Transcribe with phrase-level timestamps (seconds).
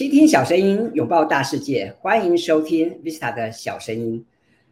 [0.00, 4.24] 倾听小声音，拥抱大世界，欢迎收听 Vista 的小声音。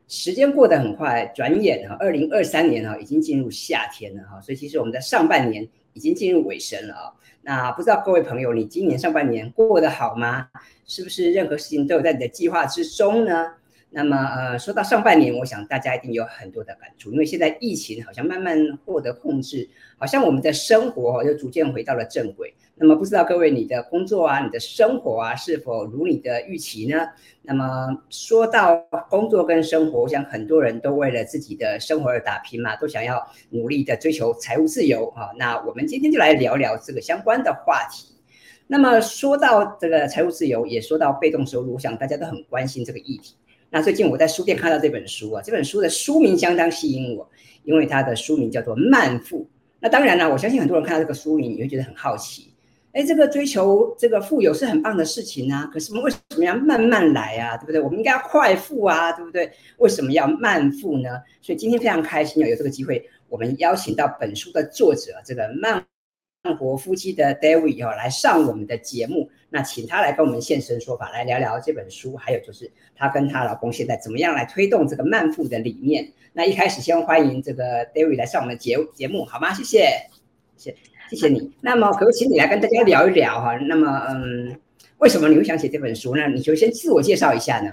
[0.07, 7.12] 时间过得很快，转眼哈，二零二三年哈已经进入夏天了哈，所以其实我们的上半年已经进入尾声了啊。
[7.43, 10.49] 那不知道各位朋友，你今年上半年过得好吗？
[10.86, 13.53] 是不是任何事情都有在你的计划之中呢？
[13.90, 19.68] 那么，呃，说到上半年，我想大家一定有很多的感触，因为现在疫情好像慢慢获得控制，
[19.99, 22.54] 好像我们的生活又逐渐回到了正轨。
[22.81, 27.09] 那么，不知道各位你的工作啊，你的生活啊，是否如你的预期呢？
[27.43, 28.77] 那么，说到
[29.11, 35.31] 工作跟生活，我想很多人都为了自己的生活而打拼嘛，都想要努力的追求财务自由啊。
[35.36, 38.14] 那我们今天就来聊聊这个相关的话题。
[38.67, 43.34] 那么，说到这个财务自由，也说到被动收入，我想大家都很关心这个议题。
[43.70, 47.28] 那最近我在书店看到这本书啊，这本书的书名相当吸引我，
[47.64, 49.41] 因为它的书名叫做《慢富》。
[49.81, 52.52] 那当然了，我相信很多人看到这个书名，你会觉得很好奇，
[52.92, 57.56] 哎，这个追求这个富有是很棒的事情啊，可是我们为什么要慢慢来啊？
[57.56, 57.80] 对不对？
[57.80, 59.50] 我们应该要快富啊，对不对？
[59.77, 61.22] 为什么要慢富呢？
[61.42, 65.84] 所以今天非常开心，有这个机会，我们邀请到本书的作者这个慢。
[66.45, 76.08] 慢活夫妻的 David 哦，来上我们的节目，那请他来跟我们现身说法，来聊聊这本书，还有就是他跟他老公现在怎么样来推动这个慢富的理念。
[76.33, 79.52] 那一开始先欢迎这个 David 来上我们的节节目，好吗？
[79.52, 79.64] 谢，
[80.56, 80.77] 谢谢
[81.11, 81.51] 谢谢你。
[81.61, 83.56] 那么可不请你来跟大家聊一聊哈？
[83.56, 84.59] 那么嗯，
[84.98, 86.28] 为什么你会想写这本书呢？
[86.28, 87.73] 你就先自我介绍一下呢？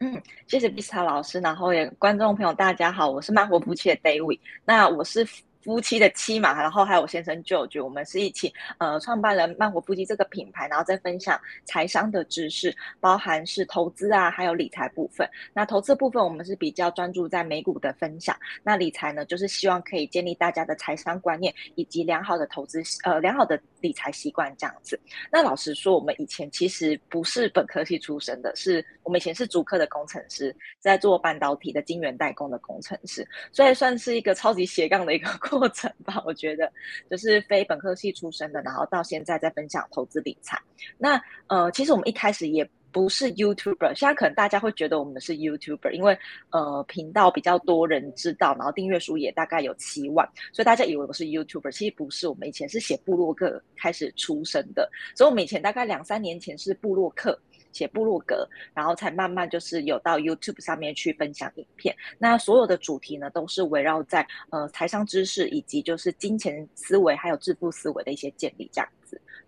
[0.00, 5.26] 嗯，谢谢 Bisa 老师，然后也观众朋友大家好，我是漫活夫妻的 David，那我是。
[5.68, 15.28] 夫妻的妻嘛，然后还有我先生舅舅我们是一起呃创办了慢活夫妻这个品牌，然后再分享财商的知识，包含是投资啊，还有理财部分。
[15.52, 25.00] 那投资部分我们是比较专注在美股的分享，那理财呢，就是希望可以建立大家的财商观念以及良好的投资呃良好的理财习惯这样子。
[25.30, 35.28] 那老实说，我们以前其实不是本科系出身的，是我们以前是主科的工程师，在做半导体的晶圆代工的工程师，所以算是一个超级斜杠的一个。
[35.48, 36.70] 过程吧，我觉得
[37.10, 40.60] 就是非本科系出身的，然后到现在在分享投资理财。
[40.96, 46.18] 那呃，其实我们一开始也不是 YouTuber，现在可能大家会觉得我们是 YouTuber，因为
[46.50, 52.28] 呃频道比较多人知道，然后订阅数也大概有七万，所以大家以为我是 YouTuber，其实不是。
[52.28, 57.38] 我们以前是写部落格开始出生的，所以我们以前大概两三年前是部落客。
[57.70, 61.94] 写部落格，然后才慢慢就是有到 YouTube 上面去分享影片。
[62.18, 68.88] 那所有的主题呢，都是围绕在呃财商知识以及就是金钱思维还有致富思维的一些建立这样。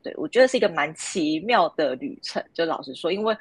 [0.02, 3.36] 对，我觉得是一个蛮奇妙的旅程，就老实说，因为。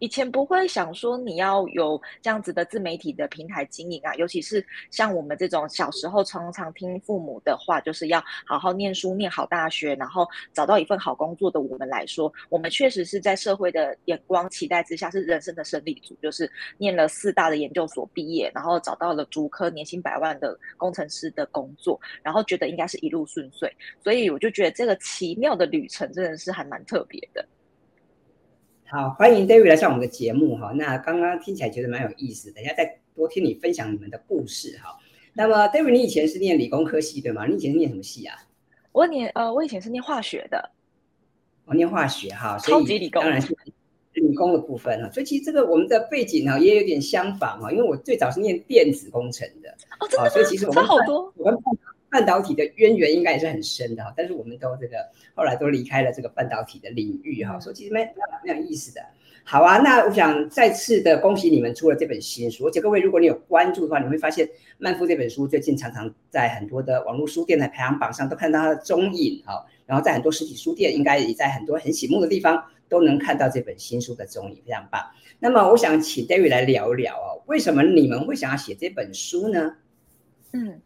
[0.00, 23.70] 以前不会想说你要有这样子的自媒体的平台经营啊，尤其是像我们这种小时候常常听父母的话，就是要好好念书、念好大学，然后找到一份好工作的我们来说，我们确实是在社会的眼光期待之下是人生的胜利组，就是念了四大的研究所毕业，然后找到了竹科年薪百万的工程师的工作，然后觉得应该是一路顺遂，
[24.02, 27.46] 所以我就觉得这个奇妙的旅程真的是还蛮特别的。
[28.92, 30.72] 好，欢迎 David 来上我们的节目哈。
[30.74, 34.98] 那刚刚听起来觉得蛮有意思，等一下再多听你分享你们的故事哈。
[35.32, 37.46] 那么 David，你以前是念理工科系对吗？
[37.46, 38.36] 你以前是念什么系啊？
[38.90, 40.70] 我念呃，我以前是念化学的。
[41.66, 43.56] 我念化学哈，超级理工，当然是
[44.14, 45.08] 理工的部分哈。
[45.12, 49.70] 所以其实这个我们的背景呢也有点相仿哈，因为我最早是念电子工程的。
[50.00, 50.28] 哦，真的吗？
[50.30, 51.32] 所以其实我们好多。
[52.10, 54.96] 半导体的渊源应该也是很深的哈，但是我们都这个
[55.34, 58.06] 后来都离开了这个半导体的领域哈，所以其实蛮
[58.44, 59.00] 蛮有意思的。
[59.42, 64.46] 好啊，那我想再次的恭喜你们出了这本新书，而且各位如果你有关注的话，你会发现
[64.78, 75.00] 《曼富》这本书最近常常在很多的网络书店的排行榜上都看到它的踪影哈，然后在很多实体书店，应该也在很多很醒目的地方都能看到这本新书的踪影，非常棒。
[75.38, 79.74] 那么我想请 David 来聊一聊哦，为什么你们会想要写这本书呢？
[80.52, 80.80] 嗯。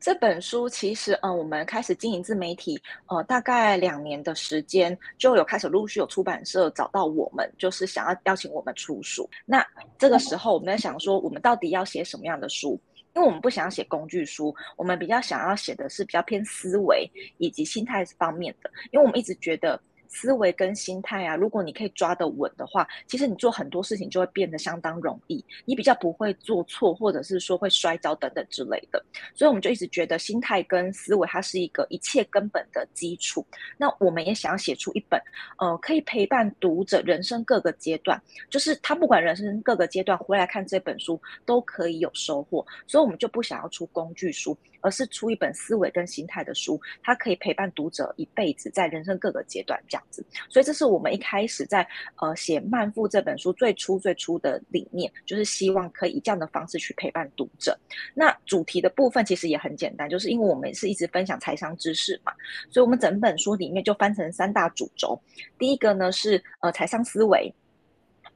[0.00, 9.28] 这本书其实，嗯，我们开始经营自媒体，呃，大概两年的时间，就有开始陆续有出版社找到我们，就是想要邀请我们出书。
[9.44, 9.66] 那
[9.98, 12.80] 这个时候，我们在想说，我们到底要写什么样的书？
[13.16, 19.78] 因为我们不想要写工具书，我们比较想要写的是比较偏思维以及心态方面的，因为我们一直觉得。
[20.08, 29.04] 思维跟心态啊，如果你可以抓得稳的话，其实你做很多事情就会变得相当容易，你比较不会做错，或者是说会摔跤等等之类的。
[29.34, 33.46] 所以我们就一直觉得心态跟思维它是一个一切根本的基础。
[33.76, 35.20] 那我们也想要写出一本，
[35.58, 42.66] 呃，可以陪伴读者人生各个阶段，就是他不管人生各个阶段回来看这本书都可以有收获。
[42.86, 44.56] 所以我们就不想要出工具书。
[44.80, 50.24] 而是出一本思维跟心态的书，它可以陪伴读者一辈子，在人生各个阶段这样子。
[50.48, 51.86] 所以这是我们一开始在
[52.20, 57.78] 呃写《慢富》这本书最初最初的理念，就是希望可以以这样的方式去陪伴读者。
[58.14, 62.32] 那主题的部分其实也很简单，就是因为我们是一直分享财商知识嘛，
[62.70, 65.20] 所以我们整本书里面就分成三大主轴。
[65.58, 67.52] 第一个呢是呃财商思维。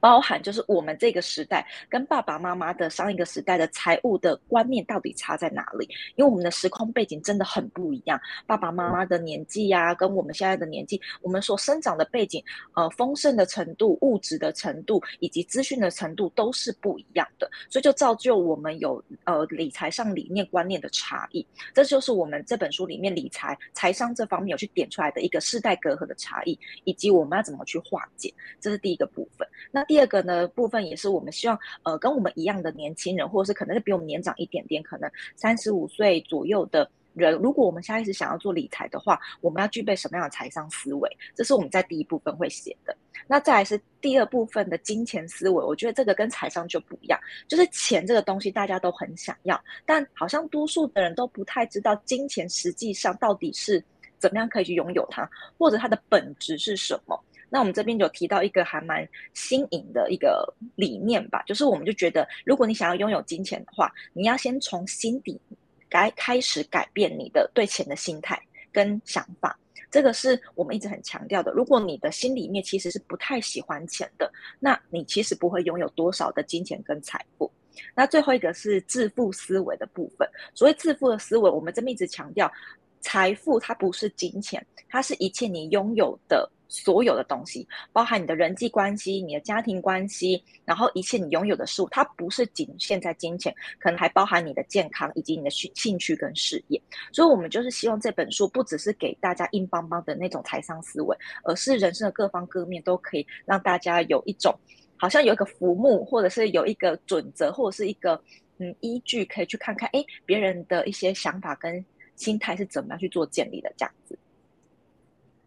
[0.03, 5.87] 包含就是我们这个时代跟爸爸妈妈的上一个时代的财务的观念到底差在哪里？
[6.17, 21.47] 因为我们的时空背景真的很不一样，爸爸妈妈的年纪呀、跟我们现在的年纪，我们所生长的背景，呃，丰盛的程度、物质的程度以及资讯的程度都是不一样的，所以就造就我们有呃理财上理念观念的差异。
[21.73, 29.47] 这就是我们这本书里面理财财商这方面有去点出来的一个世代隔阂的差异，以及我们要怎么去化解，这是第一个部分。
[29.71, 41.07] 那第第二个呢部分也是我们希望，呃，跟我们一样的年轻人，或者是可能是比我们年长一点点，可能三十五岁左右的人，如果我们下意识想要做理财的话，我们要具备什么样的财商思维？
[41.35, 42.97] 这是我们在第一部分会写的。
[43.27, 53.83] 那再来是第二部分的金钱思维，我觉得这个跟财商就不一样，就是钱这个东西大家都很想要，但好像多数的人都不太知道金钱实际上到底是
[54.17, 57.15] 怎么样可以去拥有它，或者它的本质是什么。
[57.53, 65.39] 那我们这边有提到一个还蛮新颖的一个理念吧，就是我们就觉得，如果你想要拥有金钱的话，你要先从心底
[65.87, 68.41] 改开始改变你的对钱的心态
[68.71, 69.55] 跟想法，
[69.91, 71.51] 这个是我们一直很强调的。
[71.51, 77.51] 如果你的心里面其实是不太喜欢钱的，那你其实不会拥有多少的金钱跟财富。
[77.93, 82.51] 那最后一个是致富思维的部分，所谓致富的思维，我们这边一直强调，
[82.99, 86.49] 财富它不是金钱，它是一切你拥有的。
[86.73, 96.81] 所有的东西，包含你的人际关系、你的家庭关系，然后一切你拥有的事物，它不是仅限在金钱，可能还包含你的健康以及你的兴兴趣跟事业。
[97.11, 104.51] 所以，我们就是希望这本书不只是给大家硬邦邦的那种财商思维，而是人生的各方各面都可以让大家有一种
[104.97, 108.19] 好像有一个浮木，或者是有一个准则，或者是一个
[108.57, 111.85] 嗯依据，可以去看看，哎，别人的一些想法跟
[112.15, 114.17] 心态是怎么样去做建立的，这样子。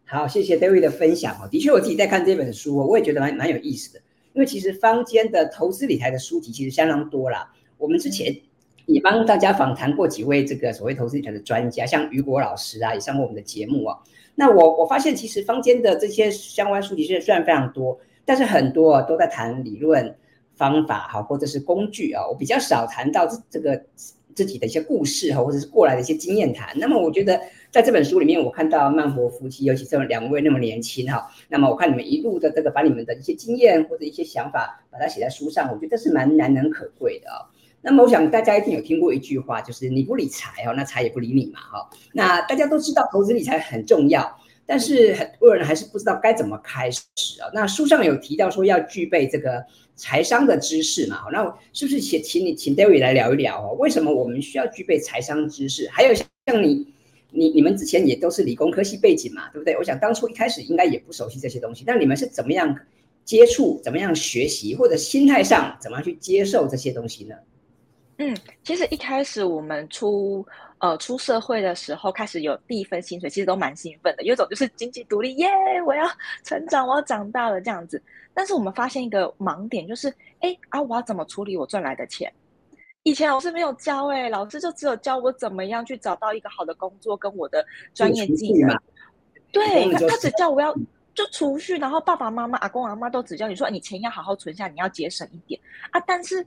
[0.09, 1.49] 好，谢谢 David 的分享哦。
[1.51, 3.99] 的确，我自己在看这本书，我也觉得蛮蛮有意思的。
[4.31, 7.51] 因为其实坊间的投资理财的书籍其实相当多啦。
[7.77, 8.33] 我们之前
[8.85, 13.97] 也帮大家访谈过几位这个所谓投资理财的专家，像雨果老师啊，也上过我们的节目啊。
[14.35, 20.15] 那我我发现，其实坊间的这些相关书籍是虽然非常多，但是很多都在谈理论
[20.55, 22.25] 方法哈，或者是工具啊。
[22.25, 23.83] 我比较少谈到这个
[24.33, 26.73] 自己的一些故事哈，或者是过来的一些经验谈。
[26.79, 27.37] 那么我觉得。
[27.69, 37.45] 在这本书里面，我看到曼活夫妻，尤其这两位那么年轻哈，那么我看你们一路的这个把你们的一些经验或者一些想法，把它写在书上，我觉得是蛮难能可贵的哦。
[37.81, 41.89] 那么我想大家一定有听过一句话，就是你不理财哦，那财也不理你嘛哈。
[42.13, 47.03] 那大家都知道投资理财很重要，但是很多人还是不知道该怎么开始
[47.41, 47.51] 啊。
[47.53, 49.63] 那书上有提到说要具备这个
[49.95, 51.43] 财商的知识嘛，那
[51.73, 53.75] 是不是请请你请 David 来聊一聊哦？
[53.77, 55.87] 为什么我们需要具备财商知识？
[55.89, 56.95] 还有像你。
[57.29, 59.75] 你你们之前也都是理工科系背景嘛，对不对？
[59.77, 62.75] 我想当初一开始应该也不熟悉这些东西，那你们是怎么样
[63.25, 67.35] 接触、怎么样学习，或者心态上怎么样去接受这些东西呢？
[68.19, 70.43] 嗯，其实一开始我们出
[70.79, 75.47] 呃出社会的时候，开始有第一份薪水，其实都蛮兴奋的，有一种就是经济独立，耶，
[75.85, 76.03] 我要
[76.43, 78.01] 成长，我要长大了这样子。
[78.33, 82.31] 但是我们发现一个盲点，就是哎啊，我要怎么处理我赚来的钱？
[83.07, 88.77] 以前老师没有教哎、欸，老师就只有教我怎么样去找到一个好的工作跟我的专业技能。
[89.49, 90.75] 对，他他只叫我要
[91.13, 95.57] 就储蓄，然后爸爸妈妈、阿公阿妈都只叫你说，你钱要好好存下，你要节省一点
[95.91, 96.45] 啊，但是。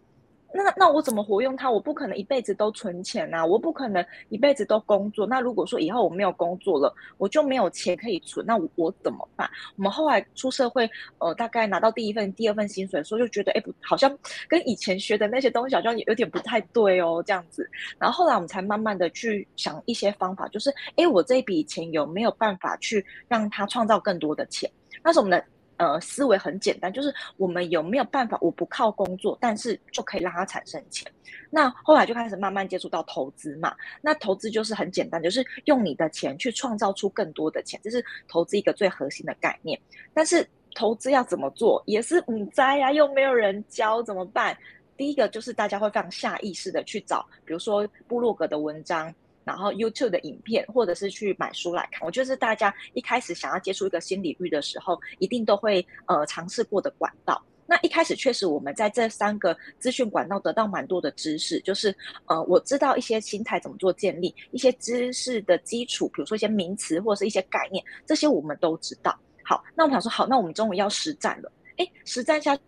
[0.53, 1.71] 那那我怎么活用它？
[1.71, 5.27] 我不可能一辈子都存钱呐，我不可能一辈子都工作。
[5.27, 9.49] 那如果说以后我没有工作了，我就没有钱可以存，那我，我怎么办？
[9.77, 14.11] 我们后来出社会，呃，大概拿到第一份、第二份薪水的时候，就觉得，哎，不，好像
[14.49, 17.69] 跟以前学的那些东西好像有点不太对哦，这样子。
[17.99, 24.71] 然后后来我们才慢慢的去想一些方法，就是，哎，我这一笔钱有没有办法去让它创造更多的钱？
[25.03, 25.45] 那是我们的。
[25.81, 31.11] 呃，思维很简单，就是我们有没有办法，我不靠工作，但是就可以让它产生钱。
[31.49, 33.75] 那后来就开始慢慢接触到投资嘛。
[34.03, 39.81] 那投资就是很简单，就是用你的钱去创造出更多的钱，这是投资一个最核心的概念。
[40.13, 44.55] 但是投资要怎么做，也是唔知呀，又没有人教，怎么办？
[44.99, 49.11] 第一个就是大家会非常下意识的去找，比如说部落格的文章。
[49.45, 57.43] 然后 YouTube 的影片，或者是去买书来看，我觉得是大家一开始想要接触一个新领域的时候，一定都会呃尝试过的管道。
[57.67, 61.95] 那一开始确实我们在这三个资讯管道得到蛮多的知识，就是
[62.27, 69.17] 呃我知道一些心态怎么做建立，一些知识的基础，比如说一些名词或者是一些概念，这些我们都知道。
[69.45, 71.53] 好，那我想说，好，那我们终于要实战了。
[71.77, 72.59] 哎，实战下。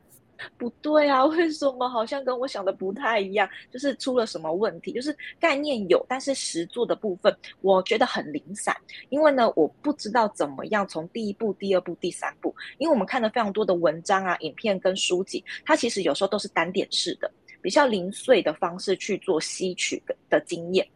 [0.56, 3.48] 不对啊，为什么好像跟我想的不太一样？
[3.70, 4.92] 就是出了什么问题？
[4.92, 8.76] 就是概念有，但是实作的部分我觉得很零散。
[9.08, 12.54] 因为呢，我不知道怎么样从第一步、第二步、第三步。
[12.78, 17.30] 因为我们看了非常多的文章啊、影片跟书籍，它其实有时候都是单点式的，
[17.60, 20.86] 比较零碎的方式去做吸取的经验，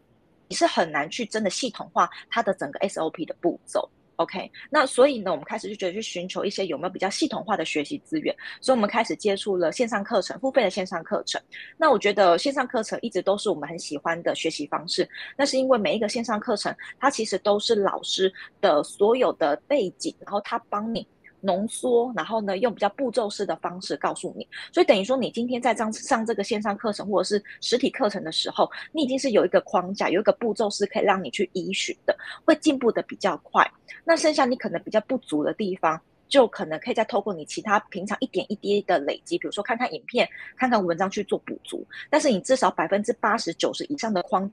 [0.49, 3.89] 你是很难去真的系统化它的整个 SOP 的步骤。
[4.17, 11.41] OK，那所以呢，我们开始就觉得去寻求一些有没有比较系统化的学习资源，所以我们开始接触了线上课程，付费的线上课程。
[11.77, 21.07] 那我觉得线上课程一直都是我们很喜欢的学习方式，那是因为每一个线上课程，它其实都是老师的所有的背景，然后他帮你。
[21.41, 33.65] 浓缩，然后呢，用比较步骤式的方式告诉你，所以等于说，你今天在上上这个线上课程或者是实体课程的时候，你已经是有一个框架，有一个步骤是可以让你去依循的，会进步的比较快。
[34.05, 41.87] 那剩下你可能比较不足的地方，就可能可以再透过你其他平常一点一滴的累积，比如说看看影片、看看文章去做补足。
[42.11, 44.51] 但是你至少百分之八十九十以上的框，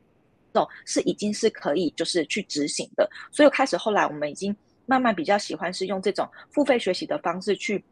[0.85, 3.09] 是已经是可以就是去执行的。
[3.31, 4.55] 所以开始后来我们已经。
[4.85, 7.83] 慢慢比较喜欢是用这种付费学习的方式去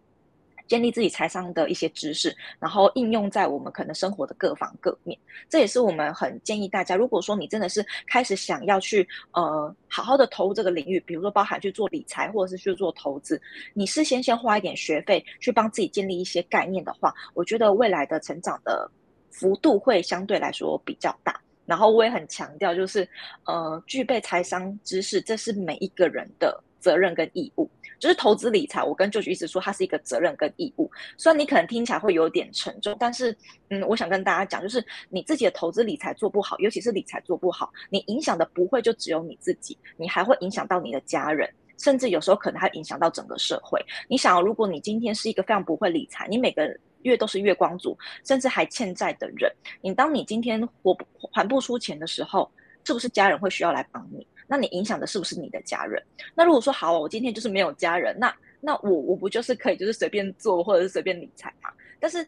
[0.67, 5.17] 建立自己财商的一些知识，然后应用在我们可能生活的各方各面。
[5.49, 13.41] 这也是我们很建议大家，如果说你真的是开始想要去呃好好的投入这个领域，比如说包含去做理财或者是去做投资，
[13.73, 18.89] 你事先先花一点学费去帮自己建立一些概念的话，我觉得未来的成长的
[19.29, 21.37] 幅度会相对来说比较大。
[21.65, 23.05] 然后我也很强调，就是
[23.45, 26.63] 呃具备财商知识，这是每一个人的。
[26.81, 27.69] 责任跟义务，
[27.99, 28.83] 就是投资理财。
[28.83, 30.91] 我跟舅舅一直说，它是一个责任跟义务。
[31.17, 33.33] 虽然你可能听起来会有点沉重，但是，
[33.69, 41.47] 嗯，我想跟大家讲，就是你自己的投资理财做不好，尤其是理财做不好，你影响的不会就只有你自己，你还会影响到你的家人，
[41.77, 43.79] 甚至有时候可能还影响到整个社会。
[44.09, 46.67] 你想，如果你今天是一个非常不会理财，你每个
[47.03, 50.97] 月都是月光族，甚至还欠债的人，你当你今天还不
[51.31, 52.51] 还不出钱的时候，
[52.83, 54.25] 是不是家人会需要来帮你？
[54.51, 56.03] 那你影响的是不是你的家人？
[56.35, 61.69] 那如果说好，我今天就是没有家人，那那我我不就是可以就是随便做或者是随便理财嘛？
[62.01, 62.27] 但是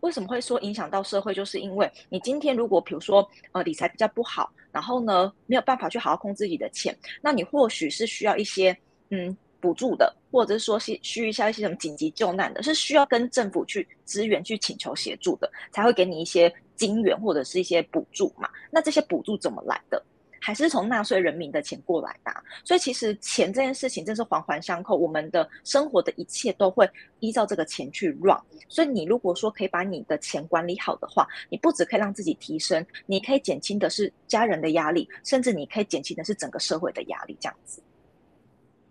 [0.00, 1.32] 为什么会说影响到社会？
[1.32, 8.76] 就是因为你今天如果比如说呃理财比较不好，然后呢没有办法去好好控制自己的钱，那你或许是需要一些
[9.10, 18.50] 嗯补助的，或者是说是需一下一些什么紧急救难的，是需要跟政府去支援去请求协助的，才会给你一些金援或者是一些补助嘛？
[18.68, 20.04] 那这些补助怎么来的？
[20.44, 22.32] 还是从纳税人民的钱过来的，
[22.64, 28.36] 所以其实钱这件事情真是环环相扣，我们的生活的一切都会依照这个钱去 run。
[28.68, 37.80] 所以你如果说可以把你的钱管理好的话，你不只可以让自己提升，你可以减轻的是家人的压力，甚至你可以减轻的是整个社会的压力，这样子。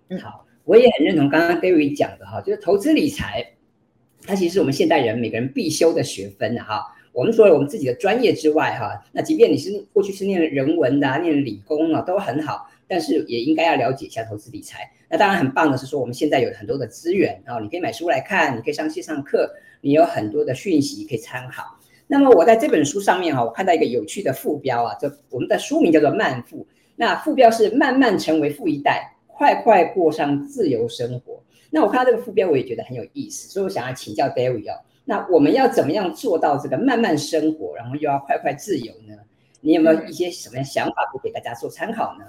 [0.08, 3.46] 嗯，好，我也很认同刚刚 David 讲的哈，就是投资理财，
[4.26, 6.96] 它其实是我们现代人每个人必修的学分哈。
[7.14, 14.90] 我们除了我们自己的专业之外，哈，那即便你是过去是念人文的、念理工啊，都很好，但是也应该要了解一下投资理财。
[15.10, 21.64] 那当然很棒的是说，我们现在有很多的资源啊，你可以买书来看，你可以上线上课，你有很多的讯息可以参考。
[22.08, 26.60] 那么我在这本书上面哈，我看到一个有趣的副标啊，就我们的书名叫做《慢富》，
[26.96, 31.42] 那副标是“慢慢成为富一代，快快过上自由生活”。
[31.72, 34.80] 那我看到这个副标，我也觉得很有意思，所以我想要请教 David 哦。
[35.04, 39.16] 那我们要怎么样做到这个慢慢生活，然后又要快快自由呢？
[39.60, 42.26] 你有没有一些什么样想法，可以给大家做参考呢？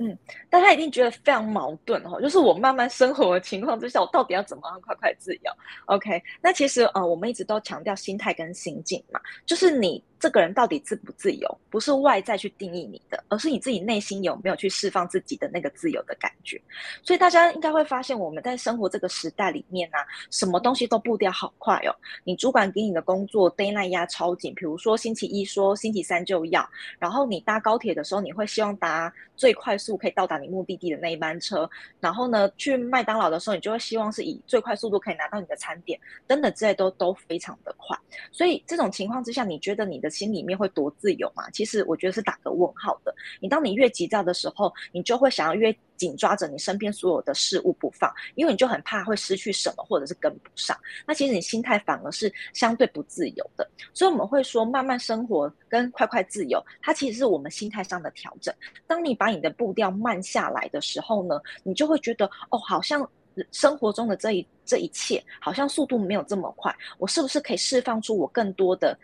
[0.00, 0.16] 嗯，
[0.48, 5.52] 大家一定觉得非常矛盾哈，就是我慢慢生活的情况之下，我到底要怎么样快快自由
[5.86, 10.02] ？OK，那其实呃，我们一直都强调心态跟心境嘛，就是你。
[10.20, 16.60] 这个人到底自不自由，不是外在去定义你的，而是你自己内心有没有去释放自己的那个自由的感觉。
[17.02, 19.98] 所以大家应该会发现，我们在生活这个时代里面呢、
[20.30, 21.94] 什么东西都步调好快哦。
[22.24, 31.68] 你主管给你的工作 deadline 压超紧，比如说星期一说星期三就要，然后你搭高铁的时候，你会希望搭最快速可以到达你目的地的那一班车，
[32.00, 37.96] 然后呢，去麦当劳的时候，你就会希望是以最快速度可以拿到你的餐点，等等之类都都非常的快。
[38.32, 41.48] 所以这种情况之下，你觉得你的心里面会多自由吗？
[41.50, 43.14] 其实我觉得是打个问号的。
[43.40, 50.76] 你当你越急躁的时候，你就会想要越紧抓着你身边所有的事物不放，因为你就很怕会失去什么，或者是跟不上。
[51.06, 53.68] 那其实你心态反而是相对不自由的。
[53.92, 58.54] 所以我们会说，慢慢生活跟快快自由，它其实是我们心态上的调整。
[58.86, 63.08] 当你把你的步调慢下来的时候呢，你就会觉得哦，好像
[63.52, 66.74] 生活中的这一这一切，好像速度没有这么快。
[66.98, 68.98] 我是不是可以释放出我更多的？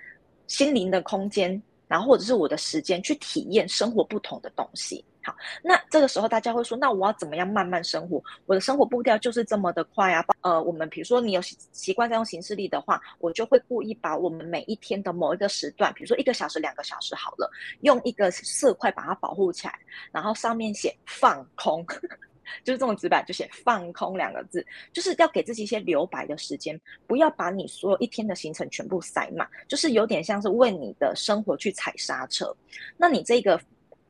[0.46, 5.04] 心灵的空间，然后或者是我的时间去体验生活不同的东西。
[5.26, 8.22] 好，那这个时候大家会说，那我要怎么样慢慢生活？
[8.44, 10.22] 我的生活步调就是这么的快啊。
[10.42, 19.78] 呃，我们比如说你有习惯在用行事历的话，我就会故意把我们每一天的某一个时段，比如说一个小时、两个小时好了，用一个色块把它保护起来，
[20.12, 21.82] 然后上面写放空，
[22.62, 32.54] 就是这种纸板，就写放空两个字，就是要给自己一些留白的时间，不要把你所有一天的行程全部塞满，就是有点像是为你的生活去踩刹车。
[32.96, 33.60] 那你这个。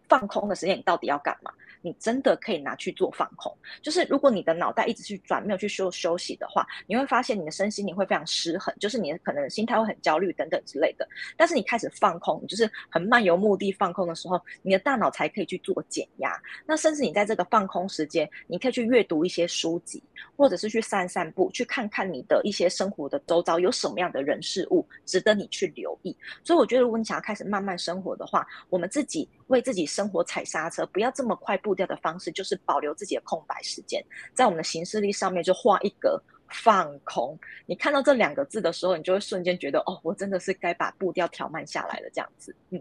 [0.07, 1.51] 放空的时间，你到底要干嘛？
[1.85, 11.07] 你真的可以拿去做放空，就是如果你的脑袋一直去转，没有去休休息的话，你会发现你的身心你会非常失衡，就是你可能心态会很焦虑等等之类的。
[11.37, 16.33] 但是你开始放空，你就是很漫游目的放空的时候，你的大脑才可以去做减压。
[16.65, 20.03] 那甚至你在这个放空时间，你可以去阅读一些书籍，
[20.39, 26.17] 或者是去散散步，去看看你的一些生活的周遭有什么样的人事物值得你去留意。
[26.43, 31.75] 所以我觉得，如果你想要开始慢慢生活的话，我们自己为自己生活踩刹车，不要这么快步。
[31.75, 37.37] 调的方式就是保留自己的空白时间，在我们的行事历上面就画一格放空。
[37.67, 42.09] 你看到这两个字的时候，你就会瞬间觉得，哦，我真的是该把步调调慢下来了。
[42.15, 42.81] 这样子，嗯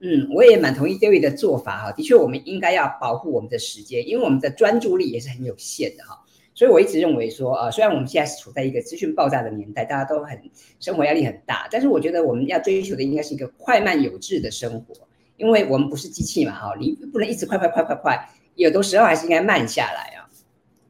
[0.00, 1.92] 嗯，我也蛮同意 David 的做法哈。
[1.92, 6.18] 的确，我们应该要保护我们的时间，因为我们的专注力也是很有限的哈。
[6.54, 10.50] 所以我一直认为说，呃，虽然我们现在是处在一个资讯爆炸的年代，大家都很
[10.80, 14.94] 生活压力很大，但是我觉得我们要追求的应该是一个快慢有致的生活。
[15.36, 20.24] 因为我们不是机器嘛，哈，你不能一直快快快快快，有的时候还是应该慢下来啊。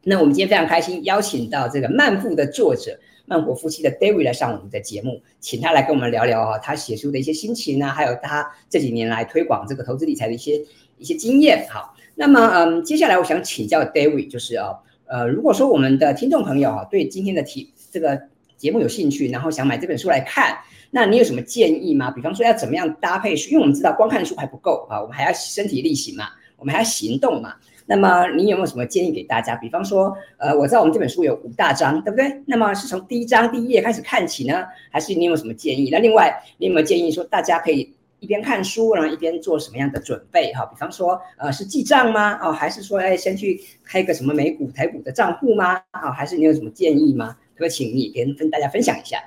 [0.05, 10.63] 那我们今天非常开心，邀请到这个《慢富》的作者慢活夫妻的 David 来上我们的节目，请他来跟我们聊聊啊，他写书的一些心情啊，还有他这几年来推广这个投资理财的一些
[10.97, 11.67] 一些经验。
[11.69, 14.77] 好，那么嗯，接下来我想请教 David，就是啊，
[15.07, 18.23] 呃，如果说我们的听众朋友啊，对今天的题这个
[18.57, 20.57] 节目有兴趣，然后想买这本书来看。
[20.97, 22.11] 那你有什么建议吗？
[22.11, 27.53] 比方说要怎么样搭配书，因为我们知道光看书还不够啊，我们还要身体力行嘛，我们还要行动嘛。
[27.85, 29.55] 那么你有没有什么建议给大家？
[29.57, 32.43] 比方说，呃，我知道我们这本书有五大章，对不对？
[32.47, 35.91] 那么是从第一章第一页开始看起呢，还是你有什么建议？
[35.93, 40.51] 那另外你有没有建议说大家可以一边看书，然后一边做什么样的准备？
[40.55, 42.39] 哈，比方说，呃，是记账吗？
[42.43, 45.79] 哦，还是说，哎，先去开个什么美股、台股的账户吗？
[45.91, 47.37] 啊，还是你有什么建议吗？
[47.53, 49.23] 可不可以请你跟跟大家分享一下？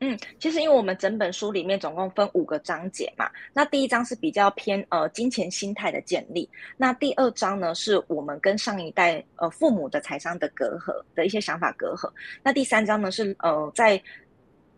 [0.00, 12.10] 嗯，其实因为我们整本书里面总共分五个章节嘛，那第一章是比较偏呃金钱心态的建立，那第二章呢是我们跟上一代呃父母的财商的隔阂的一些想法隔阂，
[12.42, 14.00] 那第三章呢是呃在。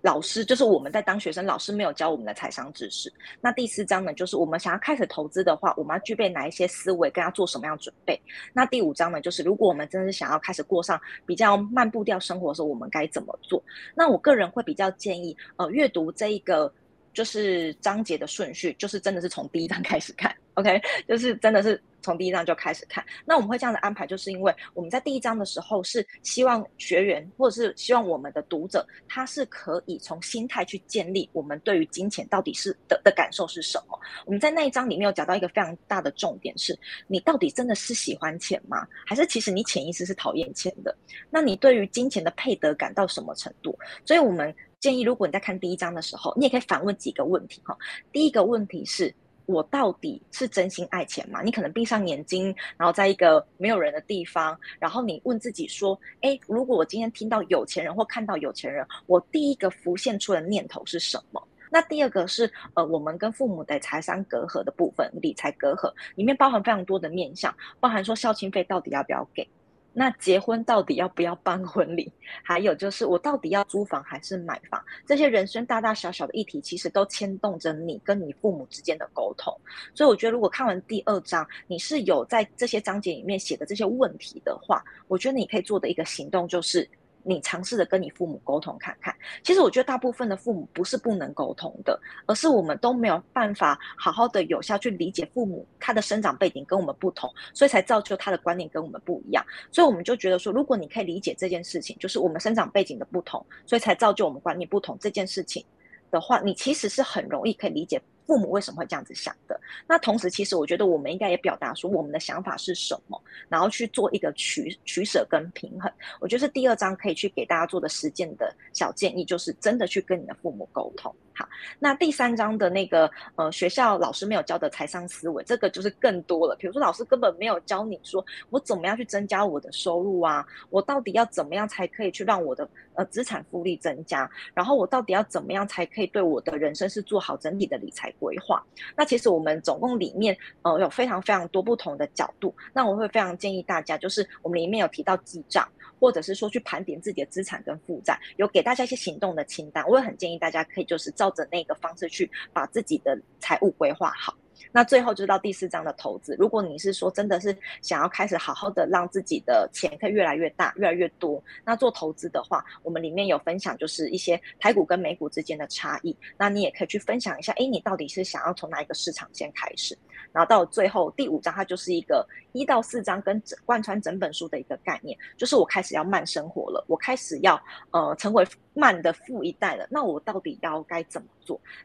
[0.02, 3.12] 老师就是我们在当学生，老师没有教我们的财商知识。
[3.40, 8.20] 那第四章呢，就是我们想要开始投资的话，我们要具备哪一些思维，跟要做什么样准备。
[8.52, 13.62] 那第五章呢，就是如果我们真的是想要开始过上比较慢步调生活的时候，我们该怎么做？
[13.94, 16.72] 那我个人会比较建议，呃，阅读这一个
[17.12, 21.80] 就是章节的顺序，就是真的是从第一章开始看，OK，就是真的是。
[22.02, 34.00] 从第一章就开始看，那我们会这样的安排，就是因为我们在第一章的时候是希望学员或者是希望我们的读者，他是可以从心态去建立我们对于金钱到底是的的感受是什么。
[34.24, 36.74] 我们在那一章里面有讲到一个非常大的重点是，
[37.06, 38.88] 你到底真的是喜欢钱吗？
[39.04, 40.96] 还是其实你潜意识是讨厌钱的？
[41.28, 43.78] 那你对于金钱的配得感到什么程度？
[44.06, 47.76] 所以我们建议，如果你在看第一章的时候，你也可以反问几个问题哈。
[48.10, 49.14] 第一个问题是。
[49.46, 51.42] 我到底是真心爱钱吗？
[51.42, 61.42] 你可能闭上眼睛，然后在一个没有人的地方，然后你问自己说：哎，如果我今天听到有钱人或看到有钱人，我第一个浮现出的念头是什么？
[61.68, 69.44] 那第二个是呃，我们跟父母的财商隔阂的部分，理财隔阂里面包含非常多的面向，包含说孝亲费到底要不要给。
[69.92, 72.12] 那结婚到底要不要办婚礼？
[72.42, 74.82] 还有就是我到底要租房还是买房？
[75.04, 79.52] 这些人生大大小小的议题，其实都牵动着你跟你父母之间的沟通。
[79.94, 86.88] 所以我觉得，如果看完第二章，你是有在这些章节里面写的这些问题的话，我觉得你可以做的一个行动就是。
[87.22, 99.44] 你尝试着跟你父母沟通看看，其实我觉得大部分的父母不是不能沟通的，而是我们都没有办法好好的有效去理解父母他的生长背景跟我们不同，所以才造就他的观念跟我们不一样。
[99.70, 105.64] 所以我们就觉得说，如果你可以理解这件事情，就是我们生长背景的不同，所以才造就我们观念不同这件事情
[106.10, 108.00] 的话，你其实是很容易可以理解。
[108.30, 109.60] 父母为什么会这样子想的？
[109.88, 115.90] 那同时，其实我觉得我们应该也表达说我们的想法是什么，然后去做一个取取舍跟平衡。
[116.20, 121.12] 我觉得是第二章可以去给大家做的实践的小建议，就是真的去跟你的父母沟通。
[121.32, 126.54] 好，那第三章的那个呃，学校老师没有教的财商思维，这个就是更多了。
[126.56, 130.46] 比如说，老师根本没有教你说，我怎么样去增加我的收入啊？
[130.68, 134.30] 我到底要怎么样才可以去让我的呃资产复利增加？
[134.52, 138.62] 然后我到底要怎么样才可以对我的人生是做好整体的理财规划？
[138.94, 142.54] 那其实我们总共里面呃有非常非常多不同的角度。
[142.72, 145.66] 那我会非常建议大家，就是我们里面有提到记账，
[145.98, 149.84] 或者是说去盘点自己的资产跟负债，有给大家一些行动的清单。
[149.88, 154.34] 我也很建议大家可以就是照着那个方式去把自己的财务规划好。
[154.72, 156.36] 那最后就到第四章的投资。
[156.38, 166.16] 如果你是说真的是想要开始好好的让自己的钱可以越来越大、越来越多，那做投资的话，我们里面有分享就是一些台股跟美股之间的差异。
[166.36, 169.96] 那你也可以去分享一下，哎，你到底是想要从哪一个市场先开始？
[170.32, 179.86] 然后到最后第五章，它就是一个一到四章跟整贯穿整本书的一个概念，就是我开始要慢生活了，我开始要呃成为慢的富一代了。
[179.90, 181.26] 那我到底要该怎么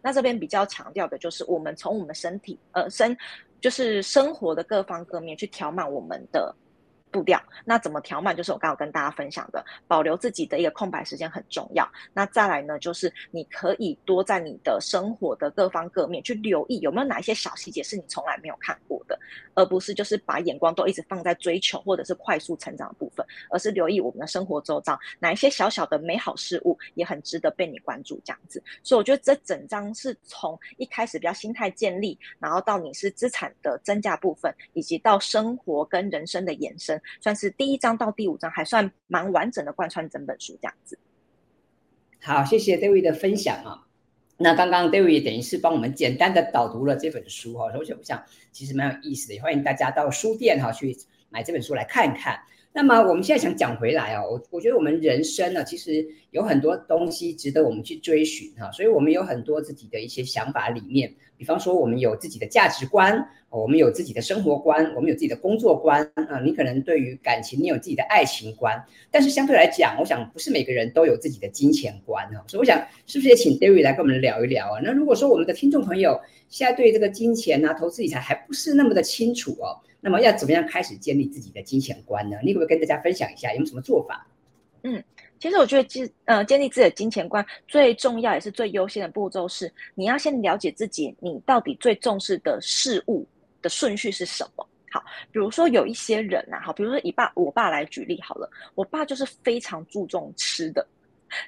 [0.01, 3.15] 那这边比较强调的就是我们从我们身体呃身
[3.61, 6.53] 就是生活的各方各面去调满我们的。
[7.15, 8.35] 步调，那怎么调慢？
[8.35, 11.89] 就是我刚刚跟大家分享的，保留自己的一个空白时间很重要。
[12.11, 19.17] 那再来呢，就是你可以多在你的生活的各方各面去留意，有没有哪一些小细节是你从来没有看过的，
[19.53, 28.21] 而不是就是把眼光都一直放在追求或者是快速成长的部分，而是留意我们的生活周遭哪一些小小的美好事物也很值得被你关注。
[28.25, 36.99] 这样子，所以我觉得这整章是从一开始比较心态建立，然后到你是资产的增加部分，以及到生活跟人生的延伸。
[37.21, 40.97] 算是第一章到第五章还算蛮完整的贯穿整本书这样子。
[42.21, 43.81] 好，谢谢 David 的分享啊。
[44.37, 50.97] 那刚刚 David 等于是帮我们简单的导读了这本书哈，而且我想其实蛮有意思的，也欢迎大家到书店哈去
[51.29, 52.37] 买这本书来看一看。
[52.73, 63.29] 那么我们现在想讲回来哦，我我觉得我们人生呢，其实有很多东西值得我们去追寻哈，所以我们有很多自己的一些想法理念，比方说我们有自己的价值观，
[63.61, 74.81] 我们有自己的生活观，我们有自己的工作观啊，你可能对于感情你有自己的爱情观，但是相对来讲，我想不是每个人都有自己的金钱观哈，所以我想是不是也请 David 来跟我们聊一聊啊？
[74.83, 79.79] 那如果说我们的听众朋友现在对这个金钱啊、投资理财还不是那么的清楚哦。
[80.01, 82.37] 那么要怎么样开始建立自己的金钱观呢？
[82.43, 84.27] 你可不可以跟大家分享一下，有没有什么做法？
[84.83, 85.03] 嗯，
[85.39, 93.25] 其实我觉得建呃建立自己的金钱观最重要也是最优先的步骤是，你要先了解自己，你到底最重视的事物
[93.65, 94.67] 的顺序是什么。
[94.91, 100.87] 好，比如说有一些人啊，好，比如说以爸我爸来举例好了，我爸就是非常注重吃的，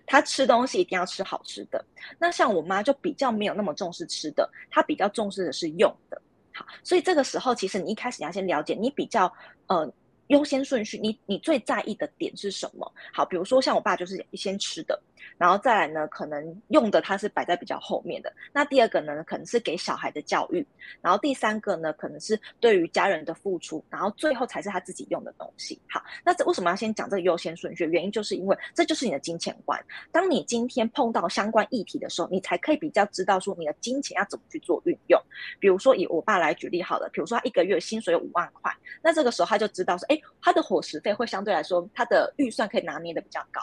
[0.08, 1.86] 他吃东西一定要吃好吃的。
[2.18, 6.20] 那像我妈就比较没有那么重视吃的，她比较重视的是用的。
[6.52, 9.32] 好，所以这个时候，其实你一开始你要先了解你比较
[9.68, 9.88] 呃
[10.28, 12.92] 优先顺序，你你最在意的点是什么？
[13.14, 15.00] 好，比如说像我爸就是先吃的。
[15.38, 18.34] 然后再来呢，可能用的它是摆在比较后面的。
[18.52, 20.66] 那第二个呢，可能是给小孩的教育。
[21.02, 23.84] 然后第三个呢，可能是对于家人的付出。
[23.90, 25.80] 然后最后才是他自己用的东西。
[25.90, 27.86] 好，那这为什么要先讲这个优先顺序？
[27.86, 29.80] 原因就是因为这就是你的金钱观。
[30.12, 35.22] 当你今天碰到相关议题的时候，你才可以比较知道说你的金钱要怎么去做运用。
[35.60, 43.62] 比如说以我爸来举例好了，比如说他一个月薪水有五万块，那这个时候他就知道说，哎，他的伙食费会相对来说，他的预算可以拿捏的比较高。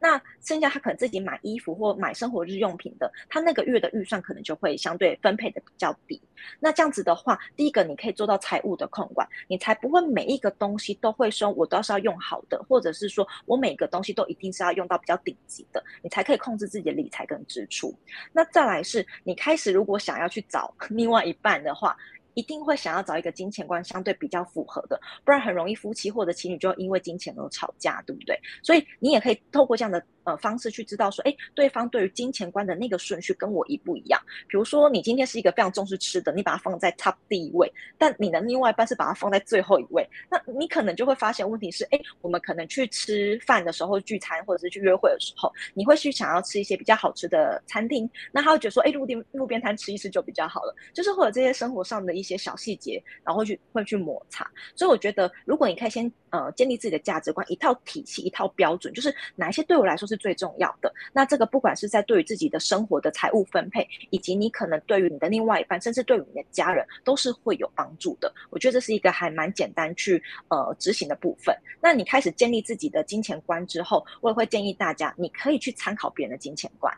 [0.00, 6.22] 那剩下他可能自己买衣服或买生活日用品的，他那个月的预算可能就会相对分配的比较低。
[6.60, 17.92] 那这样子的话，第一个你可以做到财务的控管，你才不会每一个东西都会说我都是要用好的，或者是说我每个东西都一定是要用到比较顶级的，你才可以控制自己的理财跟支出。
[18.32, 21.96] 那再来是你开始如果想要去找 另外一半的话。
[22.38, 28.38] 一定会想要找一个金钱观相对比较符合的，不然很容易夫妻或者情侣就因为金钱而吵架，对不对？
[28.62, 30.00] 所以你也可以透过这样的。
[30.24, 34.20] 呃，方式去知道说，哎，对方对于金钱观的那个顺序跟我一不一样。
[34.46, 54.46] 比如说，你今天是一个非常重视吃的，你把它放在 top 第一位，但你的另外一半是把它放在最后一位，那你可能就会发现问题是，哎，我们可能去吃饭的时候聚餐，或者是去约会的时候，你会去想要吃一些比较好吃的餐厅，那他会觉得说，哎，路边路边摊吃一吃就比较好了，就是或者这些生活上的一些些小细节，然后去会去摩擦。
[54.76, 60.18] 所以我觉得，如果你可以先呃建立自己的价值观，一套体系，一套标准，就是哪一些对我来说是。
[60.18, 68.34] 最重要的，那这个不管是在对于自己的生活的财务分配，以及你可能对于你的另外一半，甚至对于你的家人，都是会有帮助的。
[68.50, 71.56] 我觉得这是一个还蛮简单去呃执行的部分。
[71.80, 76.92] 那你开始建立自己的金钱观之后，我也会建议大家，你可以去参考别人的金钱观。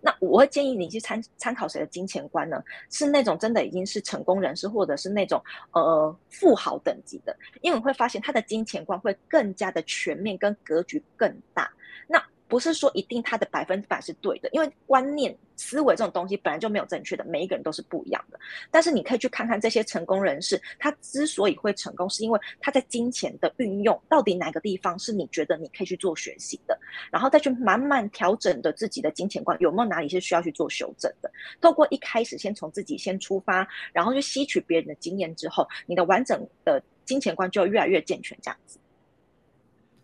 [0.00, 2.62] 那我会建议你去参参考谁的金钱观呢？
[2.90, 11.70] 是那种真的已经是成功人士，或者是那种呃富豪等级的，因为你会发现他的金钱观会更加的全面，跟格局更大。
[12.06, 18.38] 那不是说一定他的百分之百是对的，因为观念、思维这种东西本来就没有正确的，每一个人都是不一样的。
[18.72, 26.76] 但是你可以去看看这些成功人士，他之所以会成功，是因为他在金钱的运用到底哪个地方是你觉得你可以去做学习的，
[27.12, 31.30] 然后再去慢慢调整的自己的金钱观，有没有哪里是需要去做修正的？
[31.60, 38.78] 透过一开始先从自己先出发，然后去吸取别人的经验之后，你的完整的金钱观就越来越健全，这样子。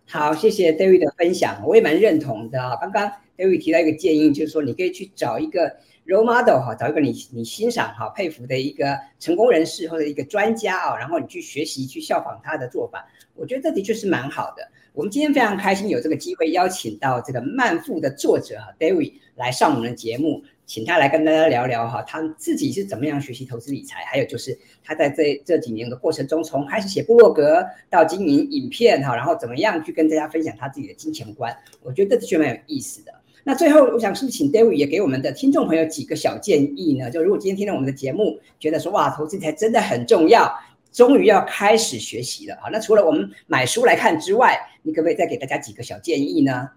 [0.09, 2.77] 好，谢谢 David 的分享，我也蛮认同的啊。
[2.81, 5.69] 刚刚 David 提到一个建议，就是说你可以去找一个
[6.07, 13.05] role model 哈，找一个你你欣赏哈、佩服的一个成功人士或者一个专家啊，然后你去学习、去效仿他的做法。
[13.35, 14.63] 我觉得这的确是蛮好的。
[14.93, 20.43] 我们今天非常开心有这个机会邀请到这个《慢富》的作者哈 David 来上我们的节目。
[20.67, 33.15] 请他来跟大家聊聊哈，他自己是怎么样学习投资理财，还有就是他在这这几年的过程中，从开始写部落格到经营影片哈，然后怎么样去跟大家分享他自己的金钱观，我觉得这确蛮有意思的。
[33.45, 37.09] 那最后，我想是不是请 David 也给我们的听众朋友几个小建议呢？
[37.09, 40.53] 就如果今天听到我们的节目，觉得说哇，投资理财真的很重要，
[40.91, 46.69] 终于要开始学习了啊，那除了我们买书来看之外，你可不可以再给大家几个小建议呢？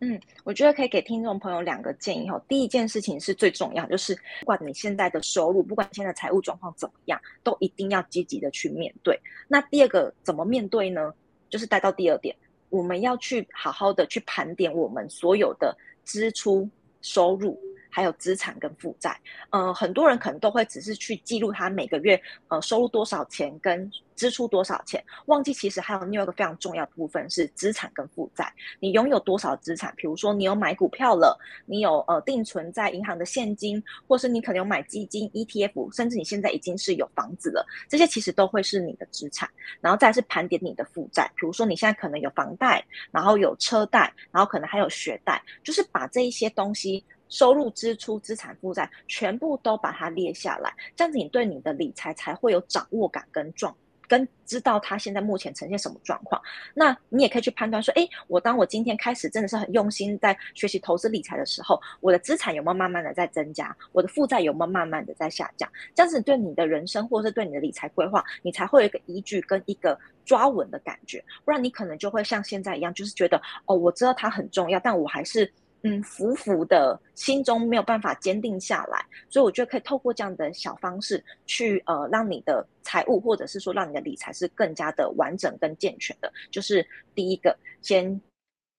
[0.00, 2.40] 嗯，我觉得可以给听众朋友两个建议哈。
[2.46, 9.18] 第一件事情是最重要，就是不管你现在的收入，不管你现在财务状况怎么样，都一定要积极的去面对。
[9.48, 11.12] 那第二个怎么面对呢？
[11.50, 12.36] 就是带到第二点，
[12.68, 16.68] 我们要去好好的去盘点我们所有的支出、
[17.02, 17.58] 收入。
[17.98, 19.18] 还有资产跟负债，
[19.50, 28.52] 呃，很多人可能都会只是去记录他每个月呃收入多少钱跟支出多少钱，忘记其实还有另外一个非常重要的部分是资产跟负债。
[28.78, 29.92] 你拥有多少资产？
[29.96, 39.50] 比如说你有买股票了，你有呃定存在银行的现金，或是你可能有买基金、ETF，甚至你现在已经是有房子了，这些其实都会是你的资产。
[39.80, 47.04] 然后再是盘点你的负债，比如说你现在可能有房贷，然后有车贷，然后可能还有学贷，就是把这一些东西。
[47.28, 53.74] 收入、支出、资产、负债，全部都把它列下来，这样子你对你的理财才会有掌握感跟状，
[54.06, 56.40] 跟知道它现在目前呈现什么状况。
[56.72, 63.76] 那你也可以去判断说，诶，我当我今天开始真的是很用心在学习投资理财的时候，我的资产有没有慢慢的在增加？
[63.92, 65.70] 我的负债有没有慢慢的在下降？
[65.94, 71.22] 这样子对你的人生或者是对你的理财规划，你才会有一个依据跟一个抓稳的感觉。
[71.44, 75.52] 不然你可能就会像现在一样，就是觉得哦，我知道它很重要，但我还是。
[75.82, 86.32] 嗯，浮浮的，心中没有办法坚定下来，所以我觉得可以透过这样的小方式去呃，让你的财务或者是说让你的理财是更加的完整跟健全的。
[86.50, 88.20] 就是第一个，先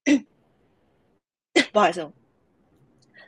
[1.71, 2.11] 不好意思，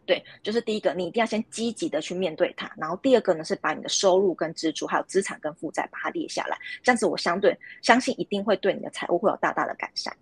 [0.05, 2.69] 对，就是第一个，你一定要先积极的去面对它。
[2.75, 10.13] 然后第二个呢，是把你的收入跟支出还有资产跟负债把它列下来，这样子我相对相信一定会对你的财务会有大大的改善。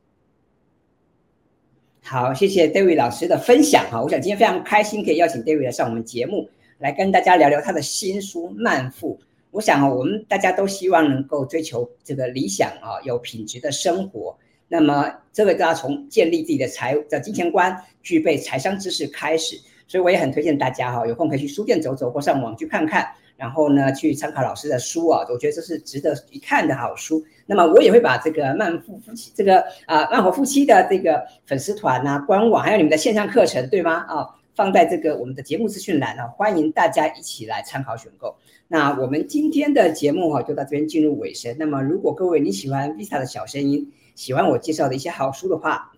[2.12, 4.02] 好，谢谢 David 老师的分享哈。
[4.02, 9.14] 我想今天非常开心可以邀请 David 来上我们节目，来跟大家聊聊他的新书《慢富》。
[9.52, 14.36] 我想我们大家都希望能够追求这个理想啊，有品质的生活。
[14.68, 19.56] 那么这个都要从建立自己的财的金钱观，具备财商知识开始。
[19.88, 23.08] 所以我也很推荐大家哈，有空可以去书店走走或上网去看看。
[23.40, 27.24] 然后呢，去参考老师的书啊，我觉得这是值得一看的好书。
[27.46, 34.06] 那么我也会把这个慢夫夫妻这个啊、慢活夫妻的这个粉丝团啊、官网，还有你们的线上课程，对吗？
[34.10, 38.36] 啊、放在这个我们的节目资讯栏啊，欢迎大家一起来参考选购。
[38.68, 41.56] 那我们今天的节目哈、就到这边进入尾声。
[41.58, 45.92] 那么如果各位你喜欢 Visa 的小声音，喜欢我介绍的一些好书的话，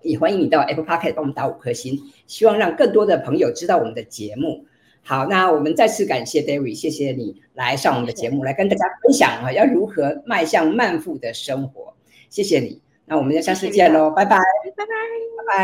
[0.00, 4.64] 也欢迎你到 Apple Podcast 帮我们打五颗星，希望让更多的朋友知道我们的节目。
[5.08, 11.94] 好，那我们再次感谢 David，谢谢你来上我们的节目，来跟大家分享啊，要如何迈向慢富的生活。
[12.28, 14.36] 谢谢你，那我们就下次见喽，拜拜，
[14.76, 14.92] 拜拜，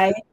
[0.00, 0.31] 拜拜。